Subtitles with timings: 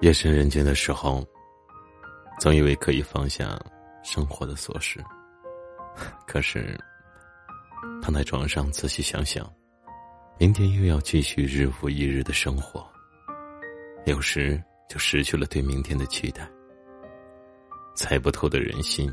[0.00, 1.26] 夜深人静的时候，
[2.38, 3.58] 总以为可以放下
[4.02, 5.02] 生活的琐事，
[6.26, 6.78] 可是
[8.02, 9.50] 躺在床上仔细想想，
[10.38, 12.86] 明天又要继续日复一日的生活，
[14.04, 16.46] 有时就失去了对明天的期待。
[17.94, 19.10] 猜不透的人心，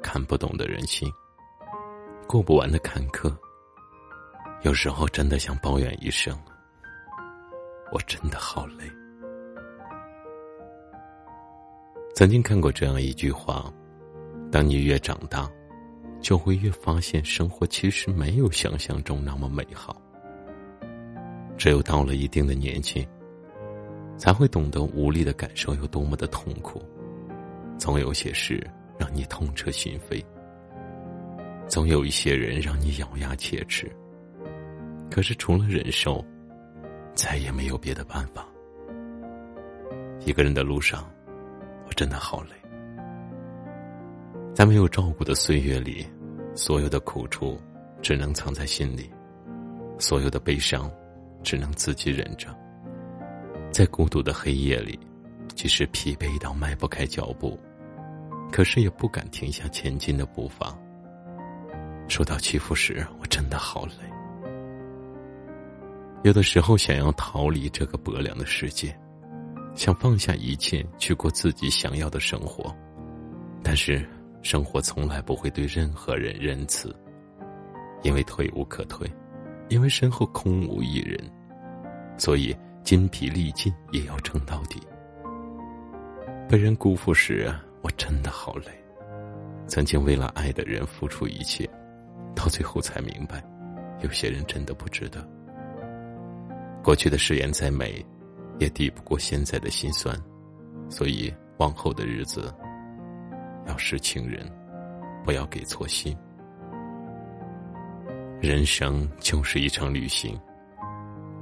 [0.00, 1.12] 看不懂的人心，
[2.28, 3.36] 过不完的坎坷，
[4.62, 6.40] 有时候真的想抱怨一声：
[7.90, 8.84] 我真的好累。
[12.22, 13.68] 曾经看过这样一句话：，
[14.52, 15.50] 当你越长大，
[16.20, 20.00] 就会越发现生活其实没有想象中那么美好。
[21.58, 23.04] 只有到了一定的年纪，
[24.16, 26.80] 才会懂得无力的感受有多么的痛苦。
[27.76, 28.64] 总有些事
[28.96, 30.24] 让你痛彻心扉，
[31.66, 33.90] 总有一些人让你咬牙切齿。
[35.10, 36.24] 可是除了忍受，
[37.14, 38.46] 再也没有别的办法。
[40.24, 41.04] 一个人的路上。
[41.92, 42.50] 真的好累，
[44.54, 46.06] 在没有照顾的岁月里，
[46.54, 47.60] 所有的苦楚
[48.00, 49.10] 只能藏在心里，
[49.98, 50.90] 所有的悲伤
[51.42, 52.48] 只能自己忍着。
[53.70, 54.98] 在孤独的黑夜里，
[55.54, 57.58] 即使疲惫到迈不开脚步，
[58.50, 60.76] 可是也不敢停下前进的步伐。
[62.08, 63.92] 受到欺负时，我真的好累。
[66.22, 68.94] 有的时候想要逃离这个薄凉的世界。
[69.74, 72.74] 想放下一切去过自己想要的生活，
[73.62, 74.06] 但是
[74.42, 76.94] 生活从来不会对任何人仁慈，
[78.02, 79.10] 因为退无可退，
[79.68, 81.18] 因为身后空无一人，
[82.18, 82.54] 所以
[82.84, 84.80] 筋疲力尽也要撑到底。
[86.48, 87.50] 被人辜负时，
[87.80, 88.66] 我真的好累。
[89.66, 91.66] 曾经为了爱的人付出一切，
[92.34, 93.42] 到最后才明白，
[94.02, 95.26] 有些人真的不值得。
[96.84, 98.04] 过去的誓言再美。
[98.62, 100.16] 也抵不过现在的心酸，
[100.88, 102.54] 所以往后的日子
[103.66, 104.48] 要识情人，
[105.24, 106.16] 不要给错心。
[108.40, 110.40] 人生就是一场旅行，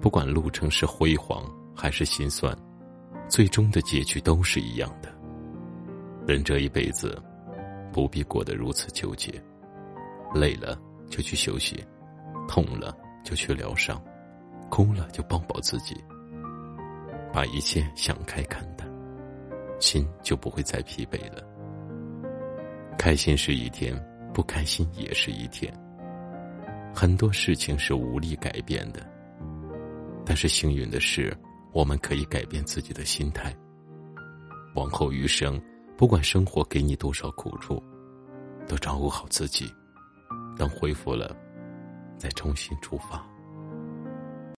[0.00, 1.44] 不管路程是辉煌
[1.76, 2.56] 还是心酸，
[3.28, 5.14] 最终的结局都是一样的。
[6.26, 7.22] 人这一辈子，
[7.92, 9.30] 不必过得如此纠结。
[10.34, 10.80] 累了
[11.10, 11.84] 就去休息，
[12.48, 14.02] 痛了就去疗伤，
[14.70, 16.02] 哭了就抱抱自己。
[17.32, 18.88] 把一切想开看淡，
[19.78, 21.46] 心就不会再疲惫了。
[22.98, 23.94] 开心是一天，
[24.34, 25.72] 不开心也是一天。
[26.94, 29.00] 很多事情是无力改变的，
[30.26, 31.34] 但是幸运的是，
[31.72, 33.56] 我们可以改变自己的心态。
[34.74, 35.60] 往后余生，
[35.96, 37.82] 不管生活给你多少苦处，
[38.66, 39.72] 都照顾好自己。
[40.58, 41.34] 等恢复了，
[42.18, 43.24] 再重新出发。